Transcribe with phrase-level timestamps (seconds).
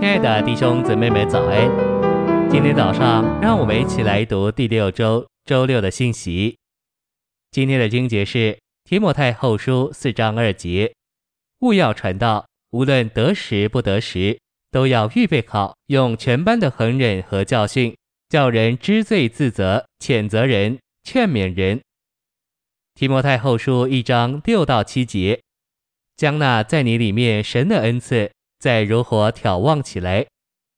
[0.00, 1.68] 亲爱的弟兄姊妹们，早安！
[2.50, 6.56] 今天早上，让我们一起来读第六周周六的信息。
[7.50, 10.94] 今天的经节是提摩太后书四章二节：
[11.58, 14.40] 勿要传道，无论得时不得时，
[14.70, 17.94] 都要预备好，用全班的恒忍和教训，
[18.30, 21.78] 叫人知罪自责，谴责人，劝勉人。
[22.94, 25.42] 提摩太后书一章六到七节，
[26.16, 28.30] 将那在你里面神的恩赐。
[28.60, 30.26] 再如何眺望起来，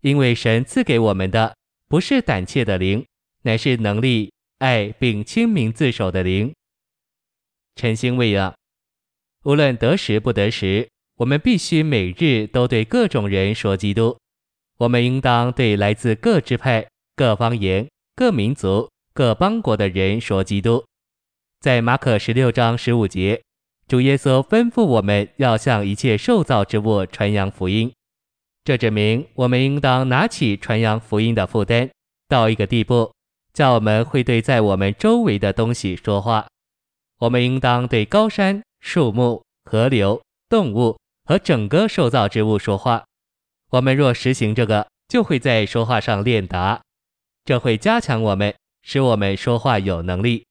[0.00, 1.56] 因为神赐给我们的
[1.88, 3.04] 不是胆怯的灵，
[3.42, 6.54] 乃是能力、爱并亲民自守的灵。
[7.74, 8.54] 晨星喂养，
[9.42, 14.16] 无论得时不得时，我们必须每日都对各种人说基督。
[14.78, 16.86] 我们应当对来自各支派、
[17.16, 20.84] 各方言、各民族、各邦国的人说基督。
[21.60, 23.42] 在马可十六章十五节。
[23.86, 27.92] 主耶稣吩咐我们要向一切受造之物传扬福音，
[28.64, 31.90] 这证明我们应当拿起传扬福音的负担，
[32.26, 33.12] 到一个地步，
[33.52, 36.46] 叫我们会对在我们周围的东西说话。
[37.18, 43.04] 我们应当对高山、树木、河流、动物和整个受造之物说话。
[43.70, 46.80] 我们若实行这个，就会在说话上练达，
[47.44, 50.46] 这会加强我们，使我们说话有能力。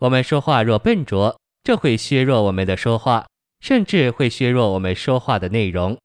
[0.00, 3.26] 我们说话若笨拙，这会削弱我们的说话，
[3.60, 5.98] 甚至会削弱我们说话的内容。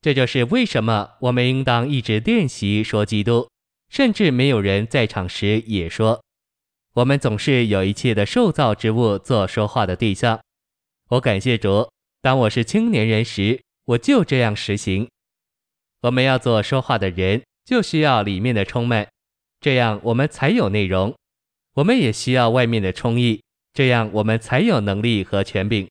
[0.00, 3.50] 这就是为什么我们应当一直练习说基督，
[3.88, 6.22] 甚至没有人在场时也说。
[6.94, 10.40] 我们总是有一切的受造之物做说话的对象。
[11.08, 11.90] 我感谢主，
[12.22, 15.08] 当我是青年人时，我就这样实行。
[16.02, 19.08] 我们要做说话的人，就需要里面的充满，
[19.60, 21.12] 这样我们才有内容。
[21.74, 23.42] 我们也需要外面的充溢。
[23.72, 25.88] 这样我们才有能力和权柄。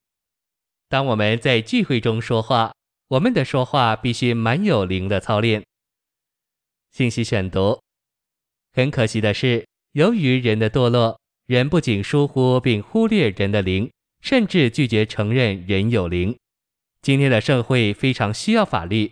[0.87, 2.73] 当我们在聚会中说话，
[3.07, 5.63] 我们的说话必须满有灵的操练。
[6.91, 7.79] 信息选读：
[8.73, 13.89] 很可惜的是，由于人的堕落，人不仅疏忽并忽略人的灵，
[14.21, 16.35] 甚至拒绝承认人有灵。
[17.01, 19.11] 今天的社会非常需要法律，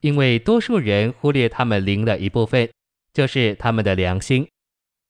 [0.00, 2.68] 因为多数人忽略他们灵的一部分，
[3.12, 4.48] 就是他们的良心。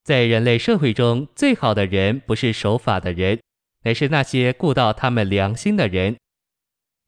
[0.09, 3.39] 在人类社会中，最好的人不是守法的人，
[3.85, 6.17] 乃是那些顾到他们良心的人。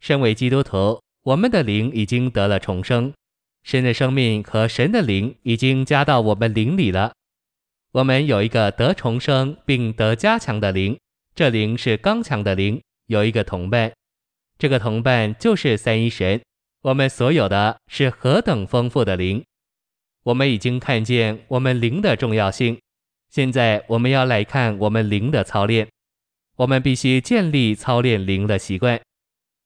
[0.00, 3.14] 身为基督徒，我们的灵已经得了重生，
[3.62, 7.14] 神的生命和神的灵已经加到我们灵里了。
[7.92, 10.98] 我们有一个得重生并得加强的灵，
[11.34, 13.94] 这灵是刚强的灵，有一个同伴，
[14.58, 16.38] 这个同伴就是三一神。
[16.82, 19.42] 我们所有的是何等丰富的灵！
[20.24, 22.78] 我们已经看见我们灵的重要性。
[23.30, 25.88] 现在我们要来看我们灵的操练，
[26.56, 29.00] 我们必须建立操练灵的习惯。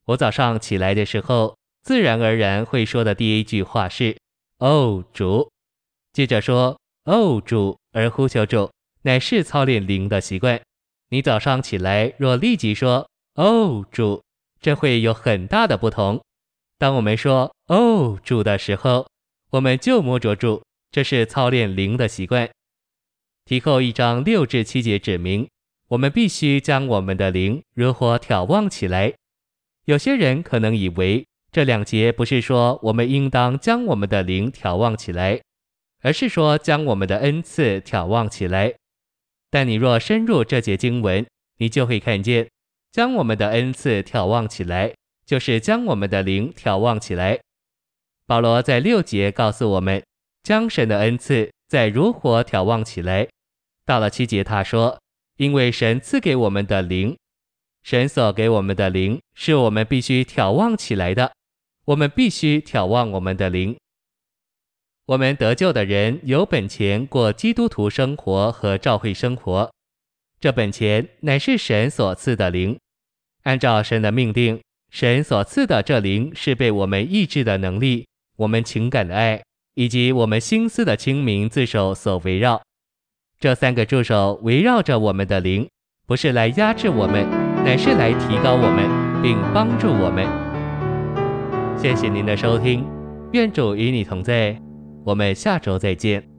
[0.04, 4.14] 我早上起来的时候，自然而然会说的第一句话是
[4.60, 5.50] “哦，主”，
[6.12, 8.70] 接着说“哦，主”，而呼求主，
[9.02, 10.60] 乃是操练灵的习惯。
[11.08, 14.22] 你早上起来若立即说“哦，主”，
[14.60, 16.22] 这会有很大的不同。
[16.76, 19.06] 当我们说“哦，主”的时候，
[19.52, 22.50] 我们就摸着主，这是操练灵的习惯。
[23.46, 25.46] 提后一章六至七节指明，
[25.88, 29.12] 我们必须将我们的灵如何眺望起来。
[29.84, 35.42] 有些人可能以为这两节不是说我们应当将我们的灵眺望起来，
[36.00, 38.74] 而是说将我们的恩赐眺望起来。
[39.50, 41.26] 但你若深入这节经文，
[41.58, 42.48] 你就会看见，
[42.92, 44.94] 将我们的恩赐眺望起来，
[45.26, 47.38] 就是将我们的灵眺望起来。
[48.26, 50.02] 保罗在六节告诉我们，
[50.42, 53.28] 将神的恩赐再如何眺望起来。
[53.86, 54.98] 到了七节，他说
[55.36, 57.16] ：“因为神赐给我们的灵，
[57.82, 61.32] 神所给我们的灵，是我们必须眺望起来的。
[61.84, 63.76] 我们必须眺望我们的灵。
[65.04, 69.70] 我们得救的人有本钱过基督徒生活和教会生活，
[70.40, 72.78] 这本钱乃是神所赐的灵。
[73.42, 79.42] 按照神的命定，神所赐的这灵是被我们意志的能力、我们情感的爱
[79.74, 82.62] 以及我们心思的清明自守所围绕。”
[83.40, 85.68] 这三个助手围绕着我们的灵，
[86.06, 87.26] 不是来压制我们，
[87.64, 90.26] 乃是来提高我们，并帮助我们。
[91.76, 92.86] 谢谢您的收听，
[93.32, 94.58] 愿主与你同在，
[95.04, 96.33] 我们下周再见。